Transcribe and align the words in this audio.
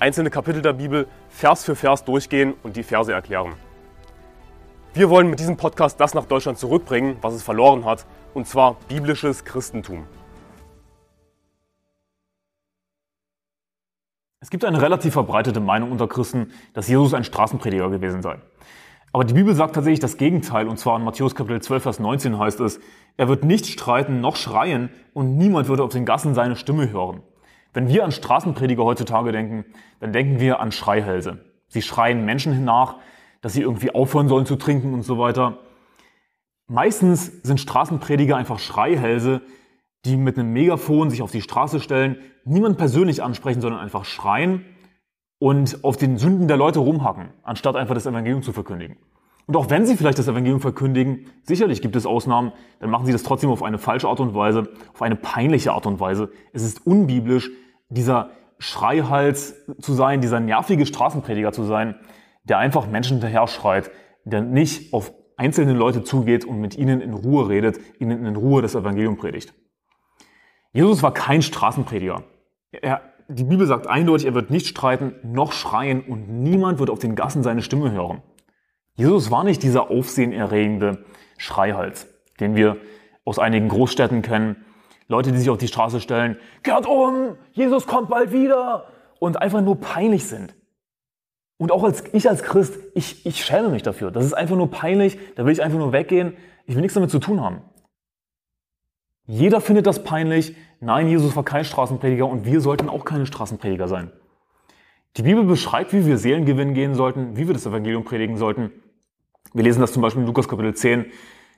einzelne 0.00 0.30
Kapitel 0.30 0.62
der 0.62 0.72
Bibel 0.72 1.06
Vers 1.28 1.64
für 1.64 1.76
Vers 1.76 2.04
durchgehen 2.04 2.54
und 2.62 2.76
die 2.76 2.82
Verse 2.82 3.12
erklären. 3.12 3.52
Wir 4.94 5.08
wollen 5.08 5.30
mit 5.30 5.38
diesem 5.38 5.56
Podcast 5.56 6.00
das 6.00 6.14
nach 6.14 6.24
Deutschland 6.24 6.58
zurückbringen, 6.58 7.16
was 7.20 7.34
es 7.34 7.42
verloren 7.42 7.84
hat, 7.84 8.06
und 8.34 8.46
zwar 8.46 8.76
biblisches 8.88 9.44
Christentum. 9.44 10.06
Es 14.40 14.48
gibt 14.48 14.64
eine 14.64 14.80
relativ 14.80 15.12
verbreitete 15.12 15.60
Meinung 15.60 15.92
unter 15.92 16.08
Christen, 16.08 16.50
dass 16.72 16.88
Jesus 16.88 17.12
ein 17.12 17.24
Straßenprediger 17.24 17.90
gewesen 17.90 18.22
sei. 18.22 18.38
Aber 19.12 19.24
die 19.24 19.34
Bibel 19.34 19.54
sagt 19.54 19.74
tatsächlich 19.74 20.00
das 20.00 20.16
Gegenteil, 20.16 20.66
und 20.66 20.78
zwar 20.78 20.96
in 20.96 21.04
Matthäus 21.04 21.34
Kapitel 21.34 21.60
12, 21.60 21.82
Vers 21.82 21.98
19 22.00 22.38
heißt 22.38 22.60
es, 22.60 22.80
er 23.16 23.28
wird 23.28 23.44
nicht 23.44 23.66
streiten 23.66 24.20
noch 24.20 24.36
schreien 24.36 24.88
und 25.12 25.36
niemand 25.36 25.68
würde 25.68 25.82
auf 25.82 25.92
den 25.92 26.06
Gassen 26.06 26.34
seine 26.34 26.56
Stimme 26.56 26.90
hören. 26.90 27.22
Wenn 27.72 27.88
wir 27.88 28.04
an 28.04 28.12
Straßenprediger 28.12 28.84
heutzutage 28.84 29.32
denken, 29.32 29.64
dann 30.00 30.12
denken 30.12 30.40
wir 30.40 30.60
an 30.60 30.72
Schreihälse. 30.72 31.44
Sie 31.68 31.82
schreien 31.82 32.24
Menschen 32.24 32.64
nach, 32.64 32.96
dass 33.40 33.52
sie 33.52 33.62
irgendwie 33.62 33.94
aufhören 33.94 34.28
sollen 34.28 34.46
zu 34.46 34.56
trinken 34.56 34.92
und 34.92 35.02
so 35.02 35.18
weiter. 35.18 35.58
Meistens 36.66 37.42
sind 37.42 37.60
Straßenprediger 37.60 38.36
einfach 38.36 38.58
Schreihälse, 38.58 39.42
die 40.04 40.16
mit 40.16 40.38
einem 40.38 40.52
Megafon 40.52 41.10
sich 41.10 41.22
auf 41.22 41.30
die 41.30 41.42
Straße 41.42 41.80
stellen, 41.80 42.18
niemand 42.44 42.78
persönlich 42.78 43.22
ansprechen, 43.22 43.60
sondern 43.60 43.80
einfach 43.80 44.04
schreien 44.04 44.64
und 45.38 45.84
auf 45.84 45.96
den 45.96 46.16
Sünden 46.18 46.48
der 46.48 46.56
Leute 46.56 46.78
rumhacken, 46.78 47.30
anstatt 47.42 47.76
einfach 47.76 47.94
das 47.94 48.06
Evangelium 48.06 48.42
zu 48.42 48.52
verkündigen. 48.52 48.96
Und 49.46 49.56
auch 49.56 49.68
wenn 49.68 49.84
sie 49.84 49.96
vielleicht 49.96 50.18
das 50.18 50.28
Evangelium 50.28 50.60
verkündigen, 50.60 51.26
sicherlich 51.42 51.82
gibt 51.82 51.96
es 51.96 52.06
Ausnahmen, 52.06 52.52
dann 52.78 52.88
machen 52.88 53.06
sie 53.06 53.12
das 53.12 53.24
trotzdem 53.24 53.50
auf 53.50 53.64
eine 53.64 53.78
falsche 53.78 54.08
Art 54.08 54.20
und 54.20 54.32
Weise, 54.32 54.68
auf 54.92 55.02
eine 55.02 55.16
peinliche 55.16 55.72
Art 55.72 55.86
und 55.86 55.98
Weise. 55.98 56.30
Es 56.52 56.62
ist 56.62 56.86
unbiblisch, 56.86 57.50
dieser 57.90 58.30
Schreihals 58.58 59.54
zu 59.80 59.92
sein, 59.92 60.20
dieser 60.20 60.40
nervige 60.40 60.86
Straßenprediger 60.86 61.52
zu 61.52 61.64
sein, 61.64 61.96
der 62.44 62.58
einfach 62.58 62.86
Menschen 62.86 63.18
hinterher 63.18 63.46
schreit, 63.46 63.90
der 64.24 64.40
nicht 64.42 64.92
auf 64.92 65.12
einzelne 65.36 65.72
Leute 65.72 66.02
zugeht 66.02 66.44
und 66.44 66.60
mit 66.60 66.76
ihnen 66.76 67.00
in 67.00 67.14
Ruhe 67.14 67.48
redet, 67.48 67.80
ihnen 67.98 68.26
in 68.26 68.36
Ruhe 68.36 68.62
das 68.62 68.74
Evangelium 68.74 69.16
predigt. 69.16 69.54
Jesus 70.72 71.02
war 71.02 71.14
kein 71.14 71.42
Straßenprediger. 71.42 72.22
Er, 72.70 73.02
die 73.28 73.44
Bibel 73.44 73.66
sagt 73.66 73.86
eindeutig, 73.86 74.26
er 74.26 74.34
wird 74.34 74.50
nicht 74.50 74.66
streiten, 74.66 75.14
noch 75.22 75.52
schreien 75.52 76.02
und 76.02 76.28
niemand 76.28 76.78
wird 76.78 76.90
auf 76.90 76.98
den 76.98 77.14
Gassen 77.14 77.42
seine 77.42 77.62
Stimme 77.62 77.90
hören. 77.92 78.22
Jesus 78.94 79.30
war 79.30 79.44
nicht 79.44 79.62
dieser 79.62 79.90
aufsehenerregende 79.90 81.04
Schreihals, 81.38 82.06
den 82.38 82.54
wir 82.54 82.76
aus 83.24 83.38
einigen 83.38 83.68
Großstädten 83.68 84.22
kennen. 84.22 84.56
Leute, 85.10 85.32
die 85.32 85.38
sich 85.38 85.50
auf 85.50 85.58
die 85.58 85.68
Straße 85.68 86.00
stellen, 86.00 86.38
kehrt 86.62 86.86
um, 86.86 87.36
Jesus 87.52 87.86
kommt 87.86 88.08
bald 88.08 88.32
wieder 88.32 88.86
und 89.18 89.42
einfach 89.42 89.60
nur 89.60 89.80
peinlich 89.80 90.26
sind. 90.26 90.54
Und 91.58 91.72
auch 91.72 91.82
als 91.82 92.04
ich 92.12 92.28
als 92.28 92.44
Christ, 92.44 92.78
ich, 92.94 93.26
ich 93.26 93.44
schäme 93.44 93.68
mich 93.68 93.82
dafür. 93.82 94.12
Das 94.12 94.24
ist 94.24 94.32
einfach 94.34 94.56
nur 94.56 94.70
peinlich, 94.70 95.18
da 95.34 95.44
will 95.44 95.52
ich 95.52 95.62
einfach 95.62 95.78
nur 95.78 95.92
weggehen. 95.92 96.34
Ich 96.64 96.76
will 96.76 96.80
nichts 96.80 96.94
damit 96.94 97.10
zu 97.10 97.18
tun 97.18 97.40
haben. 97.40 97.60
Jeder 99.26 99.60
findet 99.60 99.86
das 99.86 100.04
peinlich. 100.04 100.54
Nein, 100.78 101.08
Jesus 101.08 101.34
war 101.34 101.44
kein 101.44 101.64
Straßenprediger 101.64 102.26
und 102.26 102.46
wir 102.46 102.60
sollten 102.60 102.88
auch 102.88 103.04
keine 103.04 103.26
Straßenprediger 103.26 103.88
sein. 103.88 104.12
Die 105.16 105.22
Bibel 105.22 105.42
beschreibt, 105.42 105.92
wie 105.92 106.06
wir 106.06 106.18
Seelengewinn 106.18 106.72
gehen 106.72 106.94
sollten, 106.94 107.36
wie 107.36 107.48
wir 107.48 107.54
das 107.54 107.66
Evangelium 107.66 108.04
predigen 108.04 108.36
sollten. 108.36 108.70
Wir 109.52 109.64
lesen 109.64 109.80
das 109.80 109.92
zum 109.92 110.02
Beispiel 110.02 110.22
in 110.22 110.28
Lukas 110.28 110.46
Kapitel 110.46 110.72
10, 110.72 111.06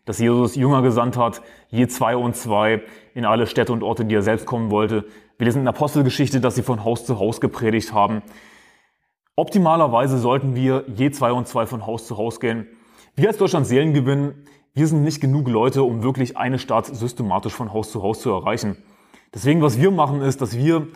dass 0.04 0.18
Jesus 0.18 0.56
Jünger 0.56 0.82
gesandt 0.82 1.16
hat, 1.16 1.42
je 1.68 1.86
zwei 1.86 2.16
und 2.16 2.36
zwei, 2.36 2.82
in 3.14 3.24
alle 3.24 3.46
Städte 3.46 3.72
und 3.72 3.82
Orte, 3.82 4.04
die 4.04 4.14
er 4.14 4.22
selbst 4.22 4.46
kommen 4.46 4.70
wollte. 4.70 5.04
Wir 5.38 5.46
lesen 5.46 5.58
in 5.58 5.64
der 5.64 5.74
Apostelgeschichte, 5.74 6.40
dass 6.40 6.54
sie 6.54 6.62
von 6.62 6.84
Haus 6.84 7.06
zu 7.06 7.18
Haus 7.18 7.40
gepredigt 7.40 7.92
haben. 7.92 8.22
Optimalerweise 9.36 10.18
sollten 10.18 10.54
wir 10.54 10.84
je 10.88 11.10
zwei 11.10 11.32
und 11.32 11.46
zwei 11.46 11.66
von 11.66 11.86
Haus 11.86 12.06
zu 12.06 12.16
Haus 12.16 12.40
gehen. 12.40 12.66
Wir 13.14 13.28
als 13.28 13.38
Deutschland 13.38 13.66
Seelengewinn, 13.66 14.46
wir 14.74 14.86
sind 14.86 15.02
nicht 15.02 15.20
genug 15.20 15.48
Leute, 15.48 15.82
um 15.82 16.02
wirklich 16.02 16.36
eine 16.36 16.58
Stadt 16.58 16.86
systematisch 16.86 17.52
von 17.52 17.72
Haus 17.72 17.90
zu 17.92 18.02
Haus 18.02 18.20
zu 18.20 18.30
erreichen. 18.30 18.76
Deswegen, 19.34 19.62
was 19.62 19.80
wir 19.80 19.90
machen, 19.90 20.20
ist, 20.20 20.40
dass 20.40 20.56
wir 20.56 20.88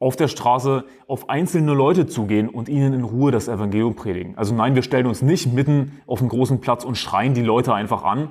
auf 0.00 0.16
der 0.16 0.28
Straße 0.28 0.84
auf 1.06 1.28
einzelne 1.28 1.72
Leute 1.72 2.06
zugehen 2.06 2.48
und 2.48 2.68
ihnen 2.68 2.94
in 2.94 3.04
Ruhe 3.04 3.30
das 3.30 3.48
Evangelium 3.48 3.94
predigen. 3.94 4.36
Also 4.36 4.54
nein, 4.54 4.74
wir 4.74 4.82
stellen 4.82 5.06
uns 5.06 5.22
nicht 5.22 5.52
mitten 5.52 6.00
auf 6.06 6.20
einen 6.20 6.28
großen 6.28 6.60
Platz 6.60 6.84
und 6.84 6.96
schreien 6.96 7.34
die 7.34 7.42
Leute 7.42 7.74
einfach 7.74 8.02
an 8.02 8.30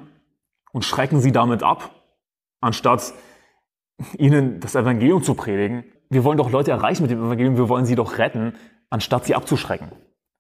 und 0.74 0.84
schrecken 0.84 1.22
sie 1.22 1.32
damit 1.32 1.64
ab, 1.64 1.92
anstatt 2.60 3.14
ihnen 4.18 4.60
das 4.60 4.76
Evangelium 4.76 5.24
zu 5.24 5.36
predigen. 5.36 5.86
Wir 6.10 6.26
wollen 6.26 6.38
doch 6.38 6.52
Leute 6.52 6.72
erreichen 6.72 7.04
mit 7.04 7.12
dem 7.12 7.24
Evangelium, 7.24 7.56
wir 7.56 7.70
wollen 7.70 7.86
sie 7.86 7.96
doch 7.96 8.18
retten, 8.18 8.56
anstatt 8.90 9.26
sie 9.26 9.36
abzuschrecken. 9.36 9.92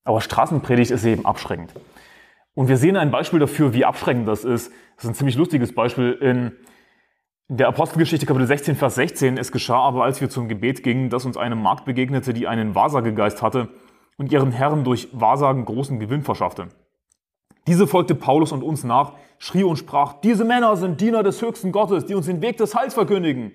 Aber 0.03 0.19
Straßenpredigt 0.19 0.91
ist 0.91 1.05
eben 1.05 1.25
abschreckend. 1.25 1.73
Und 2.55 2.67
wir 2.67 2.77
sehen 2.77 2.97
ein 2.97 3.11
Beispiel 3.11 3.39
dafür, 3.39 3.73
wie 3.73 3.85
abschreckend 3.85 4.27
das 4.27 4.43
ist. 4.43 4.71
Das 4.95 5.05
ist 5.05 5.11
ein 5.11 5.15
ziemlich 5.15 5.37
lustiges 5.37 5.73
Beispiel 5.73 6.11
in 6.11 6.51
der 7.47 7.67
Apostelgeschichte 7.67 8.25
Kapitel 8.25 8.47
16, 8.47 8.75
Vers 8.75 8.95
16, 8.95 9.37
es 9.37 9.51
geschah 9.51 9.79
aber, 9.79 10.03
als 10.03 10.21
wir 10.21 10.29
zum 10.29 10.47
Gebet 10.47 10.81
gingen, 10.81 11.09
dass 11.09 11.25
uns 11.25 11.37
eine 11.37 11.55
Magd 11.55 11.85
begegnete, 11.85 12.33
die 12.33 12.47
einen 12.47 12.73
Wahrsagegeist 12.73 13.41
hatte 13.41 13.69
und 14.17 14.31
ihren 14.31 14.51
Herren 14.51 14.83
durch 14.83 15.09
Wahrsagen 15.11 15.65
großen 15.65 15.99
Gewinn 15.99 16.23
verschaffte. 16.23 16.69
Diese 17.67 17.87
folgte 17.87 18.15
Paulus 18.15 18.51
und 18.51 18.63
uns 18.63 18.83
nach, 18.83 19.13
schrie 19.37 19.63
und 19.63 19.77
sprach, 19.77 20.13
diese 20.21 20.45
Männer 20.45 20.75
sind 20.75 20.99
Diener 20.99 21.23
des 21.23 21.41
höchsten 21.41 21.71
Gottes, 21.71 22.05
die 22.05 22.15
uns 22.15 22.25
den 22.25 22.41
Weg 22.41 22.57
des 22.57 22.75
Heils 22.75 22.93
verkündigen. 22.93 23.51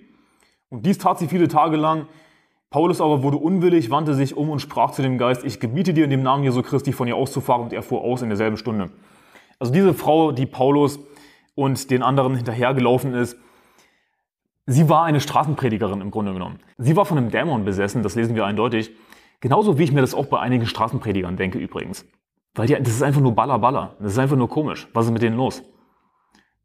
Und 0.70 0.84
dies 0.86 0.98
tat 0.98 1.18
sie 1.18 1.28
viele 1.28 1.48
Tage 1.48 1.76
lang. 1.76 2.06
Paulus 2.70 3.00
aber 3.00 3.22
wurde 3.22 3.38
unwillig, 3.38 3.90
wandte 3.90 4.14
sich 4.14 4.36
um 4.36 4.50
und 4.50 4.60
sprach 4.60 4.90
zu 4.90 5.02
dem 5.02 5.16
Geist, 5.16 5.44
ich 5.44 5.60
gebiete 5.60 5.94
dir 5.94 6.04
in 6.04 6.10
dem 6.10 6.22
Namen 6.22 6.44
Jesu 6.44 6.62
Christi 6.62 6.92
von 6.92 7.08
ihr 7.08 7.16
auszufahren 7.16 7.62
und 7.62 7.72
er 7.72 7.82
fuhr 7.82 8.02
aus 8.02 8.22
in 8.22 8.28
derselben 8.28 8.56
Stunde. 8.56 8.90
Also 9.58 9.72
diese 9.72 9.94
Frau, 9.94 10.32
die 10.32 10.46
Paulus 10.46 10.98
und 11.54 11.90
den 11.90 12.02
anderen 12.02 12.34
hinterhergelaufen 12.36 13.14
ist, 13.14 13.36
Sie 14.70 14.90
war 14.90 15.04
eine 15.04 15.18
Straßenpredigerin 15.18 16.02
im 16.02 16.10
Grunde 16.10 16.34
genommen. 16.34 16.60
Sie 16.76 16.94
war 16.94 17.06
von 17.06 17.16
einem 17.16 17.30
Dämon 17.30 17.64
besessen, 17.64 18.02
das 18.02 18.16
lesen 18.16 18.36
wir 18.36 18.44
eindeutig. 18.44 18.90
Genauso 19.40 19.78
wie 19.78 19.84
ich 19.84 19.92
mir 19.92 20.02
das 20.02 20.12
auch 20.12 20.26
bei 20.26 20.40
einigen 20.40 20.66
Straßenpredigern 20.66 21.38
denke 21.38 21.58
übrigens. 21.58 22.04
Weil 22.54 22.66
die, 22.66 22.74
das 22.74 22.88
ist 22.88 23.02
einfach 23.02 23.20
nur 23.20 23.34
Baller 23.34 23.58
Baller. 23.58 23.96
Das 24.00 24.12
ist 24.12 24.18
einfach 24.18 24.36
nur 24.36 24.48
komisch. 24.48 24.88
Was 24.92 25.06
ist 25.06 25.12
mit 25.12 25.22
denen 25.22 25.36
los? 25.36 25.62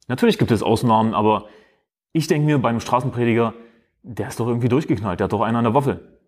Natürlich 0.08 0.38
gibt 0.38 0.52
es 0.52 0.64
Ausnahmen, 0.64 1.14
aber 1.14 1.48
ich 2.12 2.28
denke 2.28 2.46
mir 2.46 2.60
bei 2.60 2.70
einem 2.70 2.80
Straßenprediger, 2.80 3.54
der 4.04 4.28
ist 4.28 4.40
doch 4.40 4.48
irgendwie 4.48 4.70
durchgeknallt, 4.70 5.20
der 5.20 5.26
hat 5.26 5.34
doch 5.34 5.42
einen 5.42 5.58
an 5.58 5.64
der 5.64 5.74
Waffel. 5.74 6.20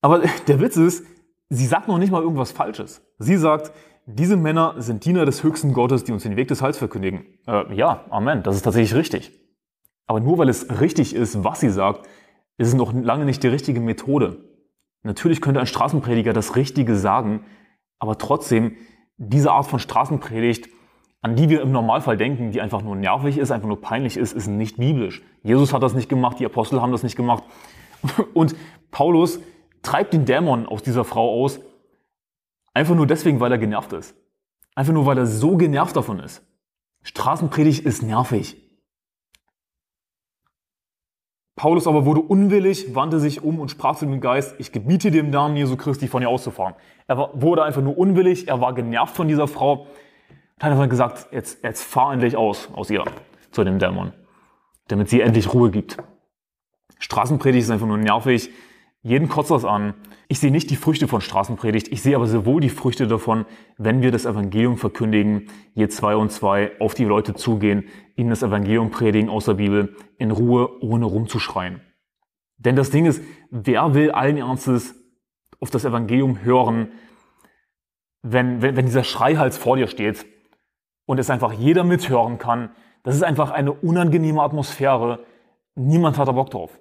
Aber 0.00 0.22
der 0.48 0.60
Witz 0.60 0.76
ist, 0.76 1.06
sie 1.48 1.66
sagt 1.66 1.88
noch 1.88 1.98
nicht 1.98 2.10
mal 2.10 2.22
irgendwas 2.22 2.52
Falsches. 2.52 3.02
Sie 3.18 3.36
sagt, 3.36 3.72
diese 4.06 4.36
Männer 4.36 4.74
sind 4.78 5.04
Diener 5.04 5.26
des 5.26 5.42
höchsten 5.42 5.72
Gottes, 5.72 6.04
die 6.04 6.12
uns 6.12 6.22
den 6.22 6.36
Weg 6.36 6.48
des 6.48 6.62
Heils 6.62 6.78
verkündigen. 6.78 7.26
Äh, 7.46 7.74
ja, 7.74 8.04
Amen, 8.10 8.42
das 8.42 8.56
ist 8.56 8.62
tatsächlich 8.62 8.94
richtig. 8.94 9.32
Aber 10.06 10.20
nur 10.20 10.38
weil 10.38 10.48
es 10.48 10.80
richtig 10.80 11.14
ist, 11.14 11.42
was 11.42 11.60
sie 11.60 11.70
sagt, 11.70 12.06
ist 12.56 12.68
es 12.68 12.74
noch 12.74 12.92
lange 12.92 13.24
nicht 13.24 13.42
die 13.42 13.48
richtige 13.48 13.80
Methode. 13.80 14.38
Natürlich 15.06 15.40
könnte 15.40 15.60
ein 15.60 15.66
Straßenprediger 15.66 16.32
das 16.32 16.56
Richtige 16.56 16.96
sagen, 16.96 17.44
aber 17.98 18.18
trotzdem, 18.18 18.76
diese 19.16 19.52
Art 19.52 19.66
von 19.66 19.78
Straßenpredigt, 19.78 20.68
an 21.22 21.36
die 21.36 21.48
wir 21.48 21.62
im 21.62 21.72
Normalfall 21.72 22.16
denken, 22.16 22.50
die 22.50 22.60
einfach 22.60 22.82
nur 22.82 22.94
nervig 22.94 23.38
ist, 23.38 23.50
einfach 23.50 23.68
nur 23.68 23.80
peinlich 23.80 24.16
ist, 24.16 24.32
ist 24.32 24.46
nicht 24.46 24.76
biblisch. 24.76 25.22
Jesus 25.42 25.72
hat 25.72 25.82
das 25.82 25.94
nicht 25.94 26.08
gemacht, 26.08 26.38
die 26.38 26.44
Apostel 26.44 26.82
haben 26.82 26.92
das 26.92 27.02
nicht 27.02 27.16
gemacht. 27.16 27.44
Und 28.34 28.54
Paulus 28.90 29.40
treibt 29.82 30.12
den 30.12 30.26
Dämon 30.26 30.66
aus 30.66 30.82
dieser 30.82 31.04
Frau 31.04 31.42
aus, 31.42 31.60
Einfach 32.76 32.94
nur 32.94 33.06
deswegen, 33.06 33.40
weil 33.40 33.50
er 33.50 33.56
genervt 33.56 33.94
ist. 33.94 34.14
Einfach 34.74 34.92
nur, 34.92 35.06
weil 35.06 35.16
er 35.16 35.24
so 35.24 35.56
genervt 35.56 35.96
davon 35.96 36.20
ist. 36.20 36.42
Straßenpredigt 37.04 37.86
ist 37.86 38.02
nervig. 38.02 38.65
Paulus 41.56 41.86
aber 41.86 42.04
wurde 42.04 42.20
unwillig, 42.20 42.94
wandte 42.94 43.18
sich 43.18 43.42
um 43.42 43.58
und 43.58 43.70
sprach 43.70 43.96
zu 43.96 44.04
dem 44.04 44.20
Geist, 44.20 44.54
ich 44.58 44.72
gebiete 44.72 45.08
im 45.08 45.30
Namen 45.30 45.56
Jesu 45.56 45.76
Christi 45.76 46.06
von 46.06 46.20
ihr 46.20 46.28
auszufahren. 46.28 46.74
Er 47.06 47.30
wurde 47.32 47.64
einfach 47.64 47.80
nur 47.80 47.96
unwillig, 47.96 48.46
er 48.46 48.60
war 48.60 48.74
genervt 48.74 49.16
von 49.16 49.26
dieser 49.26 49.48
Frau 49.48 49.86
und 50.56 50.62
hat 50.62 50.72
einfach 50.72 50.88
gesagt, 50.88 51.28
jetzt, 51.32 51.64
jetzt 51.64 51.82
fahr 51.82 52.12
endlich 52.12 52.36
aus, 52.36 52.68
aus 52.74 52.90
ihr, 52.90 53.04
zu 53.52 53.64
dem 53.64 53.78
Dämon, 53.78 54.12
damit 54.88 55.08
sie 55.08 55.22
endlich 55.22 55.52
Ruhe 55.54 55.70
gibt. 55.70 55.96
Straßenpredigt 56.98 57.64
ist 57.64 57.70
einfach 57.70 57.86
nur 57.86 57.98
nervig. 57.98 58.50
Jeden 59.06 59.28
kotzt 59.28 59.52
das 59.52 59.64
an. 59.64 59.94
Ich 60.26 60.40
sehe 60.40 60.50
nicht 60.50 60.68
die 60.68 60.74
Früchte 60.74 61.06
von 61.06 61.20
Straßenpredigt, 61.20 61.86
ich 61.92 62.02
sehe 62.02 62.16
aber 62.16 62.26
sehr 62.26 62.44
wohl 62.44 62.60
die 62.60 62.70
Früchte 62.70 63.06
davon, 63.06 63.46
wenn 63.78 64.02
wir 64.02 64.10
das 64.10 64.24
Evangelium 64.24 64.78
verkündigen, 64.78 65.48
je 65.74 65.86
zwei 65.86 66.16
und 66.16 66.32
zwei 66.32 66.72
auf 66.80 66.94
die 66.94 67.04
Leute 67.04 67.34
zugehen, 67.34 67.84
ihnen 68.16 68.30
das 68.30 68.42
Evangelium 68.42 68.90
predigen 68.90 69.28
aus 69.28 69.44
der 69.44 69.54
Bibel, 69.54 69.94
in 70.18 70.32
Ruhe, 70.32 70.82
ohne 70.82 71.04
rumzuschreien. 71.04 71.82
Denn 72.58 72.74
das 72.74 72.90
Ding 72.90 73.06
ist, 73.06 73.22
wer 73.48 73.94
will 73.94 74.10
allen 74.10 74.38
Ernstes 74.38 74.96
auf 75.60 75.70
das 75.70 75.84
Evangelium 75.84 76.42
hören, 76.42 76.88
wenn, 78.22 78.60
wenn, 78.60 78.74
wenn 78.74 78.86
dieser 78.86 79.04
Schreihals 79.04 79.56
vor 79.56 79.76
dir 79.76 79.86
steht 79.86 80.26
und 81.04 81.20
es 81.20 81.30
einfach 81.30 81.52
jeder 81.52 81.84
mithören 81.84 82.38
kann? 82.38 82.70
Das 83.04 83.14
ist 83.14 83.22
einfach 83.22 83.52
eine 83.52 83.72
unangenehme 83.72 84.42
Atmosphäre. 84.42 85.20
Niemand 85.76 86.18
hat 86.18 86.26
da 86.26 86.32
Bock 86.32 86.50
drauf. 86.50 86.76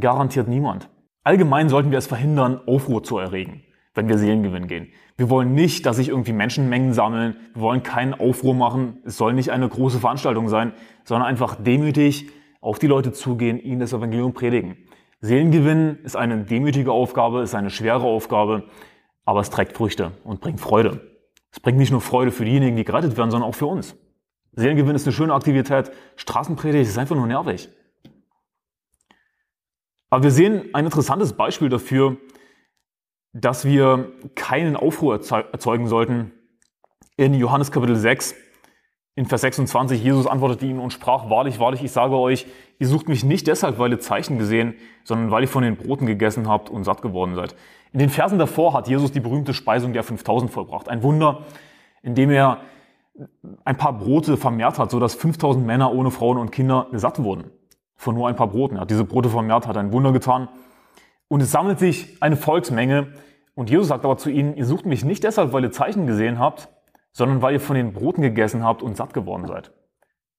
Garantiert 0.00 0.48
niemand. 0.48 0.88
Allgemein 1.28 1.68
sollten 1.68 1.90
wir 1.90 1.98
es 1.98 2.06
verhindern, 2.06 2.58
Aufruhr 2.66 3.02
zu 3.02 3.18
erregen, 3.18 3.62
wenn 3.94 4.08
wir 4.08 4.16
Seelengewinn 4.16 4.66
gehen. 4.66 4.88
Wir 5.18 5.28
wollen 5.28 5.52
nicht, 5.52 5.84
dass 5.84 5.96
sich 5.96 6.08
irgendwie 6.08 6.32
Menschenmengen 6.32 6.94
sammeln. 6.94 7.36
Wir 7.52 7.60
wollen 7.60 7.82
keinen 7.82 8.14
Aufruhr 8.14 8.54
machen. 8.54 9.02
Es 9.04 9.18
soll 9.18 9.34
nicht 9.34 9.50
eine 9.50 9.68
große 9.68 9.98
Veranstaltung 9.98 10.48
sein, 10.48 10.72
sondern 11.04 11.28
einfach 11.28 11.56
demütig 11.56 12.30
auf 12.62 12.78
die 12.78 12.86
Leute 12.86 13.12
zugehen, 13.12 13.60
ihnen 13.60 13.78
das 13.78 13.92
Evangelium 13.92 14.32
predigen. 14.32 14.78
Seelengewinn 15.20 15.98
ist 16.02 16.16
eine 16.16 16.44
demütige 16.44 16.92
Aufgabe, 16.92 17.42
ist 17.42 17.54
eine 17.54 17.68
schwere 17.68 18.04
Aufgabe, 18.04 18.64
aber 19.26 19.40
es 19.40 19.50
trägt 19.50 19.76
Früchte 19.76 20.12
und 20.24 20.40
bringt 20.40 20.60
Freude. 20.60 21.12
Es 21.52 21.60
bringt 21.60 21.76
nicht 21.76 21.92
nur 21.92 22.00
Freude 22.00 22.30
für 22.30 22.46
diejenigen, 22.46 22.74
die 22.74 22.84
gerettet 22.84 23.18
werden, 23.18 23.30
sondern 23.30 23.50
auch 23.50 23.54
für 23.54 23.66
uns. 23.66 23.94
Seelengewinn 24.52 24.96
ist 24.96 25.06
eine 25.06 25.12
schöne 25.12 25.34
Aktivität. 25.34 25.90
Straßenpredigt 26.16 26.88
ist 26.88 26.96
einfach 26.96 27.16
nur 27.16 27.26
nervig. 27.26 27.68
Aber 30.10 30.22
wir 30.22 30.30
sehen 30.30 30.70
ein 30.72 30.86
interessantes 30.86 31.34
Beispiel 31.34 31.68
dafür, 31.68 32.16
dass 33.32 33.64
wir 33.64 34.12
keinen 34.34 34.76
Aufruhr 34.76 35.14
erzeugen 35.14 35.86
sollten. 35.86 36.32
In 37.16 37.34
Johannes 37.34 37.70
Kapitel 37.70 37.96
6, 37.96 38.34
in 39.16 39.26
Vers 39.26 39.42
26, 39.42 40.02
Jesus 40.02 40.26
antwortete 40.26 40.64
ihnen 40.64 40.78
und 40.78 40.92
sprach, 40.92 41.28
wahrlich, 41.28 41.58
wahrlich, 41.58 41.82
ich 41.82 41.92
sage 41.92 42.16
euch, 42.16 42.46
ihr 42.78 42.86
sucht 42.86 43.08
mich 43.08 43.24
nicht 43.24 43.48
deshalb, 43.48 43.78
weil 43.78 43.90
ihr 43.90 44.00
Zeichen 44.00 44.38
gesehen, 44.38 44.76
sondern 45.04 45.30
weil 45.30 45.42
ihr 45.42 45.48
von 45.48 45.62
den 45.62 45.76
Broten 45.76 46.06
gegessen 46.06 46.48
habt 46.48 46.70
und 46.70 46.84
satt 46.84 47.02
geworden 47.02 47.34
seid. 47.34 47.54
In 47.92 47.98
den 47.98 48.10
Versen 48.10 48.38
davor 48.38 48.74
hat 48.74 48.88
Jesus 48.88 49.12
die 49.12 49.20
berühmte 49.20 49.52
Speisung 49.52 49.92
der 49.92 50.04
5000 50.04 50.50
vollbracht. 50.50 50.88
Ein 50.88 51.02
Wunder, 51.02 51.44
in 52.02 52.14
dem 52.14 52.30
er 52.30 52.60
ein 53.64 53.76
paar 53.76 53.98
Brote 53.98 54.36
vermehrt 54.36 54.78
hat, 54.78 54.90
sodass 54.92 55.16
5000 55.16 55.66
Männer 55.66 55.92
ohne 55.92 56.12
Frauen 56.12 56.38
und 56.38 56.52
Kinder 56.52 56.86
satt 56.92 57.22
wurden 57.22 57.50
von 57.98 58.14
nur 58.14 58.28
ein 58.28 58.36
paar 58.36 58.46
Broten. 58.46 58.76
Er 58.76 58.82
hat 58.82 58.90
diese 58.90 59.04
Brote 59.04 59.28
vermehrt, 59.28 59.66
hat 59.66 59.76
ein 59.76 59.92
Wunder 59.92 60.12
getan. 60.12 60.48
Und 61.26 61.42
es 61.42 61.50
sammelt 61.50 61.78
sich 61.78 62.22
eine 62.22 62.36
Volksmenge. 62.36 63.08
Und 63.54 63.68
Jesus 63.68 63.88
sagt 63.88 64.04
aber 64.04 64.16
zu 64.16 64.30
ihnen, 64.30 64.56
ihr 64.56 64.64
sucht 64.64 64.86
mich 64.86 65.04
nicht 65.04 65.24
deshalb, 65.24 65.52
weil 65.52 65.64
ihr 65.64 65.72
Zeichen 65.72 66.06
gesehen 66.06 66.38
habt, 66.38 66.68
sondern 67.12 67.42
weil 67.42 67.54
ihr 67.54 67.60
von 67.60 67.76
den 67.76 67.92
Broten 67.92 68.22
gegessen 68.22 68.64
habt 68.64 68.82
und 68.82 68.96
satt 68.96 69.12
geworden 69.12 69.46
seid. 69.46 69.72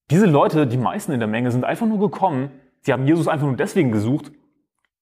Diese 0.10 0.26
Leute, 0.26 0.66
die 0.66 0.78
meisten 0.78 1.12
in 1.12 1.20
der 1.20 1.28
Menge, 1.28 1.52
sind 1.52 1.66
einfach 1.66 1.86
nur 1.86 2.00
gekommen, 2.00 2.50
sie 2.82 2.94
haben 2.94 3.06
Jesus 3.06 3.28
einfach 3.28 3.46
nur 3.46 3.58
deswegen 3.58 3.92
gesucht, 3.92 4.32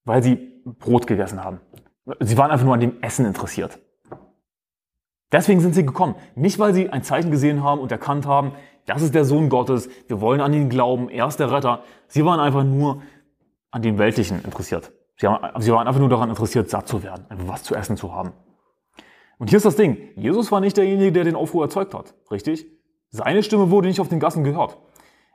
weil 0.04 0.24
sie 0.24 0.36
Brot 0.66 1.06
gegessen 1.06 1.44
haben. 1.44 1.62
Sie 2.20 2.38
waren 2.38 2.50
einfach 2.50 2.66
nur 2.66 2.74
an 2.74 2.80
dem 2.80 3.02
Essen 3.02 3.26
interessiert. 3.26 3.80
Deswegen 5.32 5.60
sind 5.60 5.76
sie 5.76 5.86
gekommen. 5.86 6.16
Nicht, 6.36 6.58
weil 6.58 6.74
sie 6.74 6.90
ein 6.90 7.04
Zeichen 7.04 7.32
gesehen 7.32 7.64
haben 7.64 7.80
und 7.80 7.92
erkannt 7.92 8.26
haben, 8.26 8.54
das 8.88 9.02
ist 9.02 9.14
der 9.14 9.26
Sohn 9.26 9.50
Gottes, 9.50 9.90
wir 10.08 10.22
wollen 10.22 10.42
an 10.42 10.54
ihn 10.54 10.70
glauben, 10.70 11.10
er 11.10 11.28
ist 11.28 11.40
der 11.40 11.52
Retter. 11.52 11.84
Sie 12.08 12.26
waren 12.26 12.40
einfach 12.40 12.64
nur 12.64 13.04
an 13.70 13.82
dem 13.82 13.98
Weltlichen 14.00 14.42
interessiert. 14.44 14.94
Sie, 15.18 15.28
haben, 15.28 15.62
sie 15.62 15.72
waren 15.72 15.88
einfach 15.88 16.00
nur 16.00 16.10
daran 16.10 16.30
interessiert, 16.30 16.70
satt 16.70 16.88
zu 16.88 17.04
werden, 17.04 17.26
einfach 17.30 17.48
was 17.50 17.64
zu 17.64 17.76
essen 17.76 17.98
zu 17.98 18.14
haben. 18.14 18.32
Und 19.40 19.50
hier 19.50 19.58
ist 19.58 19.66
das 19.66 19.76
Ding, 19.76 19.98
Jesus 20.16 20.52
war 20.52 20.62
nicht 20.62 20.78
derjenige, 20.78 21.12
der 21.12 21.26
den 21.26 21.36
Aufruhr 21.36 21.66
erzeugt 21.66 21.94
hat, 21.94 22.16
richtig? 22.32 22.66
Seine 23.10 23.44
Stimme 23.44 23.70
wurde 23.72 23.90
nicht 23.90 24.00
auf 24.00 24.08
den 24.08 24.20
Gassen 24.20 24.44
gehört. 24.44 24.78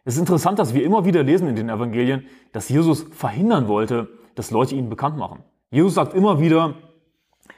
Es 0.04 0.14
ist 0.14 0.20
interessant, 0.20 0.58
dass 0.58 0.72
wir 0.72 0.82
immer 0.82 1.04
wieder 1.04 1.22
lesen 1.22 1.46
in 1.46 1.54
den 1.54 1.68
Evangelien, 1.68 2.26
dass 2.52 2.70
Jesus 2.70 3.04
verhindern 3.12 3.68
wollte, 3.68 4.08
dass 4.34 4.50
Leute 4.50 4.74
ihn 4.74 4.88
bekannt 4.88 5.18
machen. 5.18 5.44
Jesus 5.70 5.94
sagt 5.94 6.14
immer 6.14 6.40
wieder, 6.40 6.74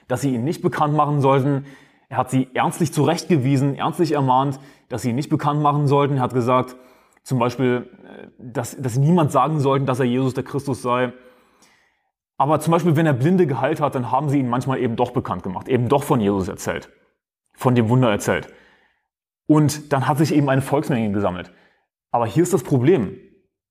dass 0.08 0.22
sie 0.22 0.34
ihn 0.34 0.44
nicht 0.44 0.60
bekannt 0.60 0.94
machen 0.94 1.20
sollten, 1.20 1.66
er 2.08 2.18
hat 2.18 2.30
sie 2.30 2.48
ernstlich 2.54 2.92
zurechtgewiesen, 2.92 3.74
ernstlich 3.74 4.12
ermahnt, 4.12 4.60
dass 4.88 5.02
sie 5.02 5.10
ihn 5.10 5.16
nicht 5.16 5.30
bekannt 5.30 5.60
machen 5.60 5.86
sollten. 5.86 6.16
Er 6.16 6.22
hat 6.22 6.34
gesagt, 6.34 6.76
zum 7.22 7.38
Beispiel, 7.38 7.88
äh, 8.04 8.28
dass, 8.38 8.76
dass 8.80 8.96
niemand 8.96 9.32
sagen 9.32 9.60
sollten, 9.60 9.86
dass 9.86 10.00
er 10.00 10.06
Jesus 10.06 10.34
der 10.34 10.44
Christus 10.44 10.82
sei. 10.82 11.12
Aber 12.36 12.60
zum 12.60 12.72
Beispiel, 12.72 12.96
wenn 12.96 13.06
er 13.06 13.12
Blinde 13.12 13.46
geheilt 13.46 13.80
hat, 13.80 13.94
dann 13.94 14.10
haben 14.10 14.28
sie 14.28 14.38
ihn 14.38 14.48
manchmal 14.48 14.78
eben 14.80 14.96
doch 14.96 15.12
bekannt 15.12 15.42
gemacht, 15.42 15.68
eben 15.68 15.88
doch 15.88 16.02
von 16.02 16.20
Jesus 16.20 16.48
erzählt, 16.48 16.90
von 17.54 17.74
dem 17.74 17.88
Wunder 17.88 18.10
erzählt. 18.10 18.48
Und 19.46 19.92
dann 19.92 20.08
hat 20.08 20.18
sich 20.18 20.34
eben 20.34 20.48
eine 20.48 20.62
Volksmenge 20.62 21.12
gesammelt. 21.12 21.52
Aber 22.10 22.26
hier 22.26 22.42
ist 22.42 22.52
das 22.52 22.62
Problem 22.62 23.16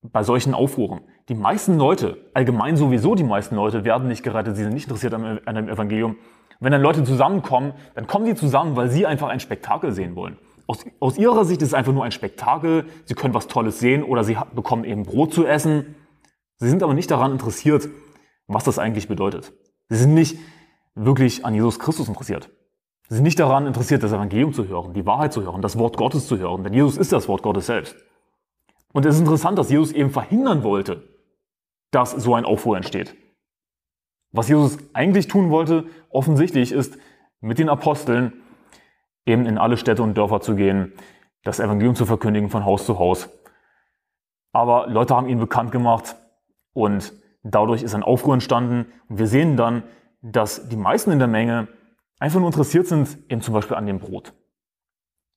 bei 0.02 0.24
solchen 0.24 0.54
Aufruhren. 0.54 1.02
Die 1.30 1.36
meisten 1.36 1.78
Leute, 1.78 2.30
allgemein 2.34 2.76
sowieso 2.76 3.16
die 3.16 3.24
meisten 3.24 3.56
Leute, 3.56 3.86
werden 3.86 4.08
nicht 4.08 4.24
gerettet, 4.24 4.56
sie 4.56 4.64
sind 4.64 4.74
nicht 4.74 4.86
interessiert 4.86 5.14
an 5.14 5.56
dem 5.56 5.70
Evangelium, 5.70 6.18
wenn 6.64 6.72
dann 6.72 6.82
Leute 6.82 7.04
zusammenkommen, 7.04 7.74
dann 7.96 8.08
kommen 8.08 8.26
sie 8.26 8.36
zusammen, 8.36 8.76
weil 8.76 8.90
sie 8.90 9.06
einfach 9.06 9.28
ein 9.28 9.40
Spektakel 9.40 9.92
sehen 9.92 10.16
wollen. 10.16 10.38
Aus, 10.66 10.86
aus 11.00 11.18
ihrer 11.18 11.44
Sicht 11.44 11.62
ist 11.62 11.70
es 11.70 11.74
einfach 11.74 11.92
nur 11.92 12.06
ein 12.06 12.12
Spektakel. 12.12 12.86
Sie 13.06 13.16
können 13.16 13.34
was 13.34 13.48
Tolles 13.48 13.80
sehen 13.80 14.04
oder 14.04 14.24
sie 14.24 14.38
bekommen 14.56 14.86
eben 14.86 15.04
Brot 15.04 15.34
zu 15.34 15.46
essen. 15.46 15.96
Sie 16.58 16.70
sind 16.70 16.82
aber 16.82 16.94
nicht 16.94 17.12
daran 17.12 17.34
interessiert, 17.34 17.90
was 18.48 18.64
das 18.64 18.80
eigentlich 18.80 19.10
bedeutet. 19.10 19.52
Sie 19.90 19.98
sind 19.98 20.14
nicht 20.14 20.38
wirklich 20.96 21.46
an 21.46 21.54
Jesus 21.54 21.80
Christus 21.80 22.08
interessiert. 22.08 22.50
Sie 23.10 23.16
sind 23.16 23.24
nicht 23.24 23.40
daran 23.40 23.68
interessiert, 23.68 24.02
das 24.02 24.14
Evangelium 24.14 24.54
zu 24.54 24.68
hören, 24.68 24.94
die 24.94 25.06
Wahrheit 25.06 25.34
zu 25.34 25.44
hören, 25.44 25.62
das 25.62 25.78
Wort 25.78 25.98
Gottes 25.98 26.28
zu 26.28 26.38
hören, 26.38 26.64
denn 26.64 26.74
Jesus 26.74 26.98
ist 26.98 27.12
das 27.12 27.28
Wort 27.28 27.44
Gottes 27.44 27.66
selbst. 27.66 27.96
Und 28.94 29.06
es 29.06 29.16
ist 29.16 29.22
interessant, 29.22 29.58
dass 29.58 29.70
Jesus 29.70 29.92
eben 29.92 30.12
verhindern 30.12 30.64
wollte, 30.64 31.10
dass 31.92 32.12
so 32.12 32.36
ein 32.36 32.46
Aufruhr 32.46 32.78
entsteht. 32.78 33.16
Was 34.34 34.50
Jesus 34.50 34.78
eigentlich 34.94 35.28
tun 35.28 35.52
wollte, 35.52 35.86
offensichtlich, 36.10 36.72
ist 36.72 36.98
mit 37.40 37.60
den 37.60 37.70
Aposteln 37.70 38.34
eben 39.26 39.46
in 39.46 39.58
alle 39.58 39.78
Städte 39.78 40.04
und 40.04 40.18
Dörfer 40.18 40.42
zu 40.42 40.56
gehen, 40.56 40.94
das 41.44 41.60
Evangelium 41.60 41.96
zu 41.96 42.06
verkündigen 42.06 42.50
von 42.50 42.66
Haus 42.66 42.86
zu 42.86 43.00
Haus. 43.00 43.30
Aber 44.52 44.88
Leute 44.88 45.16
haben 45.16 45.30
ihn 45.30 45.40
bekannt 45.40 45.72
gemacht 45.72 46.16
und 46.74 47.14
dadurch 47.44 47.84
ist 47.84 47.94
ein 47.94 48.04
Aufruhr 48.04 48.34
entstanden. 48.34 48.92
Und 49.08 49.20
wir 49.20 49.28
sehen 49.28 49.56
dann, 49.56 49.84
dass 50.22 50.68
die 50.68 50.78
meisten 50.78 51.12
in 51.12 51.20
der 51.20 51.28
Menge 51.28 51.68
einfach 52.20 52.40
nur 52.40 52.50
interessiert 52.50 52.88
sind, 52.88 53.18
eben 53.30 53.42
zum 53.42 53.54
Beispiel 53.54 53.78
an 53.78 53.86
dem 53.86 54.00
Brot. 54.00 54.34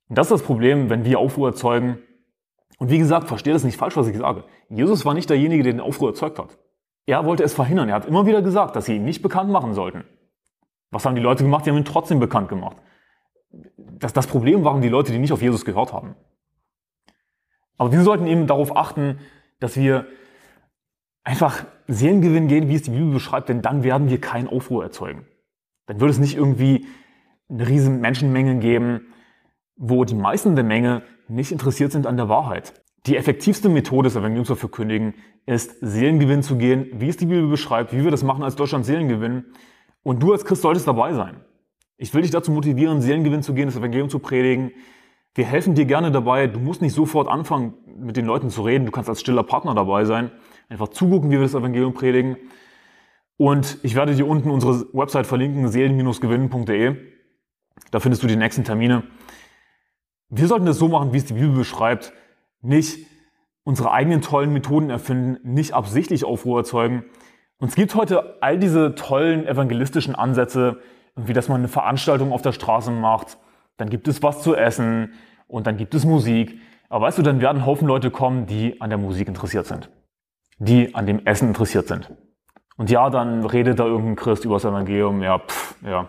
Und 0.09 0.16
das 0.16 0.28
ist 0.28 0.40
das 0.40 0.42
Problem, 0.42 0.88
wenn 0.88 1.04
wir 1.04 1.18
Aufruhr 1.18 1.49
erzeugen. 1.49 1.99
Und 2.78 2.90
wie 2.90 2.99
gesagt, 2.99 3.28
verstehe 3.28 3.52
das 3.52 3.64
nicht 3.64 3.76
falsch, 3.76 3.97
was 3.97 4.06
ich 4.06 4.16
sage. 4.16 4.44
Jesus 4.68 5.04
war 5.04 5.14
nicht 5.14 5.28
derjenige, 5.28 5.64
der 5.64 5.73
den 5.73 5.80
Aufruhr 5.80 6.11
erzeugt 6.11 6.38
hat. 6.38 6.59
Er 7.06 7.25
wollte 7.25 7.44
es 7.44 7.54
verhindern. 7.54 7.88
Er 7.88 7.94
hat 7.94 8.06
immer 8.06 8.26
wieder 8.26 8.42
gesagt, 8.42 8.76
dass 8.76 8.86
sie 8.86 8.96
ihn 8.96 9.04
nicht 9.04 9.22
bekannt 9.22 9.50
machen 9.50 9.75
sollten. 9.75 10.04
Was 10.90 11.04
haben 11.04 11.14
die 11.14 11.22
Leute 11.22 11.44
gemacht? 11.44 11.64
Die 11.64 11.70
haben 11.70 11.78
ihn 11.78 11.84
trotzdem 11.84 12.20
bekannt 12.20 12.48
gemacht. 12.48 12.76
Das, 13.76 14.12
das 14.12 14.26
Problem 14.26 14.64
waren 14.64 14.82
die 14.82 14.88
Leute, 14.88 15.12
die 15.12 15.18
nicht 15.18 15.32
auf 15.32 15.42
Jesus 15.42 15.64
gehört 15.64 15.92
haben. 15.92 16.16
Aber 17.78 17.92
wir 17.92 18.02
sollten 18.02 18.26
eben 18.26 18.46
darauf 18.46 18.76
achten, 18.76 19.20
dass 19.60 19.76
wir 19.76 20.06
einfach 21.22 21.64
Seelengewinn 21.86 22.48
gehen, 22.48 22.68
wie 22.68 22.75
es 22.75 22.82
die 22.82 22.90
Bibel 22.90 23.12
beschreibt, 23.12 23.48
denn 23.48 23.62
dann 23.62 23.82
werden 23.82 24.08
wir 24.08 24.20
keinen 24.20 24.48
Aufruhr 24.48 24.82
erzeugen. 24.82 25.26
Dann 25.86 26.00
wird 26.00 26.10
es 26.10 26.18
nicht 26.18 26.36
irgendwie 26.36 26.86
eine 27.48 27.68
riesen 27.68 28.00
Menschenmenge 28.00 28.58
geben, 28.58 29.12
wo 29.76 30.04
die 30.04 30.14
meisten 30.14 30.56
der 30.56 30.64
Menge 30.64 31.02
nicht 31.28 31.52
interessiert 31.52 31.92
sind 31.92 32.06
an 32.06 32.16
der 32.16 32.28
Wahrheit. 32.28 32.72
Die 33.06 33.16
effektivste 33.16 33.68
Methode, 33.68 34.08
das 34.08 34.16
Evangelium 34.16 34.44
zu 34.44 34.56
verkündigen, 34.56 35.14
ist 35.46 35.76
Seelengewinn 35.80 36.42
zu 36.42 36.56
gehen, 36.56 36.88
wie 36.94 37.08
es 37.08 37.16
die 37.16 37.26
Bibel 37.26 37.46
beschreibt, 37.46 37.92
wie 37.92 38.02
wir 38.02 38.10
das 38.10 38.25
machen 38.25 38.42
als 38.42 38.56
Deutschland 38.56 38.84
Seelengewinn. 38.84 39.44
Und 40.02 40.22
du 40.22 40.32
als 40.32 40.44
Christ 40.44 40.62
solltest 40.62 40.88
dabei 40.88 41.12
sein. 41.12 41.36
Ich 41.98 42.12
will 42.14 42.22
dich 42.22 42.32
dazu 42.32 42.50
motivieren, 42.50 43.00
Seelengewinn 43.00 43.42
zu 43.42 43.54
gehen, 43.54 43.66
das 43.66 43.76
Evangelium 43.76 44.10
zu 44.10 44.18
predigen. 44.18 44.72
Wir 45.34 45.44
helfen 45.44 45.76
dir 45.76 45.84
gerne 45.84 46.10
dabei. 46.10 46.48
Du 46.48 46.58
musst 46.58 46.82
nicht 46.82 46.94
sofort 46.94 47.28
anfangen, 47.28 47.75
mit 47.96 48.16
den 48.16 48.26
Leuten 48.26 48.50
zu 48.50 48.62
reden. 48.62 48.86
Du 48.86 48.92
kannst 48.92 49.08
als 49.08 49.20
stiller 49.20 49.44
Partner 49.44 49.75
dabei 49.75 50.04
sein. 50.04 50.32
Einfach 50.68 50.88
zugucken, 50.88 51.30
wie 51.30 51.34
wir 51.34 51.42
das 51.42 51.54
Evangelium 51.54 51.94
predigen. 51.94 52.36
Und 53.36 53.78
ich 53.84 53.94
werde 53.94 54.16
dir 54.16 54.26
unten 54.26 54.50
unsere 54.50 54.86
Website 54.92 55.28
verlinken, 55.28 55.68
seelen-gewinnen.de. 55.68 56.96
Da 57.92 58.00
findest 58.00 58.25
du 58.25 58.26
die 58.26 58.36
nächsten 58.36 58.64
Termine. 58.64 59.04
Wir 60.28 60.48
sollten 60.48 60.66
das 60.66 60.78
so 60.78 60.88
machen, 60.88 61.12
wie 61.12 61.18
es 61.18 61.26
die 61.26 61.34
Bibel 61.34 61.50
beschreibt 61.50 62.12
nicht 62.66 63.06
unsere 63.64 63.90
eigenen 63.90 64.23
tollen 64.23 64.52
Methoden 64.52 64.90
erfinden, 64.90 65.38
nicht 65.42 65.73
absichtlich 65.73 66.25
Aufruhr 66.25 66.61
erzeugen. 66.61 67.04
Und 67.58 67.68
es 67.68 67.75
gibt 67.75 67.94
heute 67.94 68.42
all 68.42 68.58
diese 68.58 68.94
tollen 68.94 69.46
evangelistischen 69.46 70.14
Ansätze, 70.14 70.78
wie 71.16 71.32
dass 71.32 71.49
man 71.49 71.58
eine 71.58 71.68
Veranstaltung 71.68 72.32
auf 72.32 72.42
der 72.42 72.52
Straße 72.52 72.90
macht, 72.90 73.38
dann 73.76 73.90
gibt 73.90 74.08
es 74.08 74.23
was 74.23 74.42
zu 74.42 74.54
essen 74.54 75.14
und 75.49 75.66
dann 75.66 75.76
gibt 75.76 75.94
es 75.94 76.04
Musik. 76.04 76.58
Aber 76.88 77.06
weißt 77.06 77.18
du, 77.18 77.23
dann 77.23 77.40
werden 77.40 77.66
Haufen 77.66 77.88
Leute 77.88 78.11
kommen, 78.11 78.46
die 78.46 78.80
an 78.80 78.90
der 78.90 78.99
Musik 78.99 79.28
interessiert 79.28 79.66
sind, 79.66 79.90
die 80.58 80.94
an 80.94 81.06
dem 81.06 81.25
Essen 81.26 81.49
interessiert 81.49 81.88
sind. 81.88 82.12
Und 82.76 82.90
ja, 82.90 83.11
dann 83.11 83.44
redet 83.44 83.78
da 83.78 83.87
irgendein 83.87 84.16
Christ 84.16 84.44
über 84.44 84.56
das 84.56 84.64
Evangelium, 84.64 85.23
ja, 85.23 85.38
pff, 85.38 85.76
ja. 85.82 86.08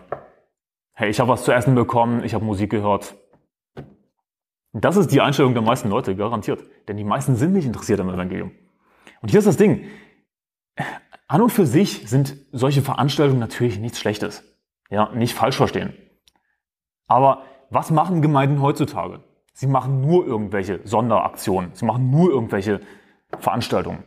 Hey, 0.93 1.09
ich 1.09 1.19
habe 1.19 1.29
was 1.29 1.43
zu 1.43 1.51
essen 1.51 1.75
bekommen, 1.75 2.23
ich 2.23 2.33
habe 2.33 2.43
Musik 2.43 2.71
gehört. 2.71 3.15
Das 4.74 4.97
ist 4.97 5.12
die 5.12 5.21
Einstellung 5.21 5.53
der 5.53 5.63
meisten 5.63 5.89
Leute, 5.89 6.15
garantiert. 6.15 6.63
Denn 6.88 6.97
die 6.97 7.03
meisten 7.03 7.36
sind 7.36 7.53
nicht 7.53 7.65
interessiert 7.65 8.00
am 8.00 8.09
Evangelium. 8.09 8.51
Und 9.21 9.29
hier 9.29 9.39
ist 9.39 9.47
das 9.47 9.57
Ding. 9.57 9.86
An 11.27 11.41
und 11.41 11.50
für 11.50 11.65
sich 11.65 12.07
sind 12.09 12.38
solche 12.51 12.81
Veranstaltungen 12.81 13.39
natürlich 13.39 13.79
nichts 13.79 14.00
Schlechtes. 14.00 14.43
Ja, 14.89 15.12
nicht 15.13 15.33
falsch 15.33 15.57
verstehen. 15.57 15.93
Aber 17.07 17.43
was 17.69 17.91
machen 17.91 18.21
Gemeinden 18.21 18.62
heutzutage? 18.62 19.24
Sie 19.53 19.67
machen 19.67 20.01
nur 20.01 20.25
irgendwelche 20.25 20.81
Sonderaktionen. 20.86 21.71
Sie 21.74 21.86
machen 21.86 22.12
nur 22.12 22.29
irgendwelche 22.29 22.79
Veranstaltungen. 23.39 24.03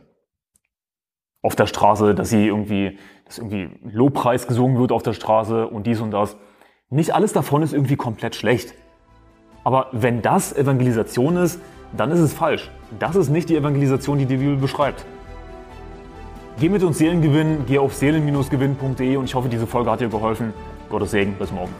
Auf 1.43 1.55
der 1.55 1.67
Straße, 1.67 2.15
dass 2.15 2.29
sie 2.29 2.47
irgendwie, 2.47 2.97
dass 3.25 3.37
irgendwie 3.37 3.69
Lobpreis 3.83 4.47
gesungen 4.47 4.79
wird 4.79 4.91
auf 4.91 5.03
der 5.03 5.13
Straße 5.13 5.67
und 5.67 5.85
dies 5.87 5.99
und 5.99 6.11
das. 6.11 6.37
Nicht 6.89 7.13
alles 7.13 7.33
davon 7.33 7.63
ist 7.63 7.73
irgendwie 7.73 7.95
komplett 7.95 8.35
schlecht. 8.35 8.73
Aber 9.63 9.87
wenn 9.91 10.21
das 10.21 10.55
Evangelisation 10.55 11.37
ist, 11.37 11.59
dann 11.95 12.11
ist 12.11 12.19
es 12.19 12.33
falsch. 12.33 12.69
Das 12.99 13.15
ist 13.15 13.29
nicht 13.29 13.49
die 13.49 13.55
Evangelisation, 13.55 14.17
die 14.17 14.25
die 14.25 14.37
Bibel 14.37 14.57
beschreibt. 14.57 15.05
Geh 16.59 16.69
mit 16.69 16.83
uns 16.83 16.97
Seelen 16.97 17.21
gewinnen, 17.21 17.65
geh 17.67 17.79
auf 17.79 17.93
seelen-gewinn.de 17.93 19.15
und 19.17 19.25
ich 19.25 19.35
hoffe, 19.35 19.49
diese 19.49 19.67
Folge 19.67 19.91
hat 19.91 20.01
dir 20.01 20.09
geholfen. 20.09 20.53
Gottes 20.89 21.11
Segen, 21.11 21.35
bis 21.39 21.51
morgen. 21.51 21.73